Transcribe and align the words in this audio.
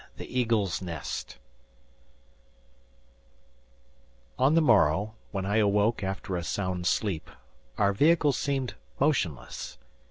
THE 0.17 0.25
EAGLE'S 0.39 0.81
NEST 0.81 1.37
On 4.39 4.55
the 4.55 4.59
morrow, 4.63 5.13
when 5.31 5.45
I 5.45 5.57
awoke 5.57 6.01
after 6.01 6.35
a 6.35 6.43
sound 6.43 6.87
sleep, 6.87 7.29
our 7.77 7.93
vehicle 7.93 8.31
seemed 8.31 8.73
motionless. 8.99 9.77